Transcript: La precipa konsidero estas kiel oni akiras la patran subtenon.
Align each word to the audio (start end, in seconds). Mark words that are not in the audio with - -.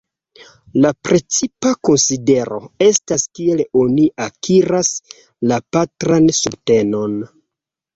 La 0.85 0.91
precipa 1.07 1.73
konsidero 1.89 2.59
estas 2.87 3.29
kiel 3.37 3.63
oni 3.85 4.09
akiras 4.29 4.93
la 5.55 5.65
patran 5.75 6.31
subtenon. 6.45 7.21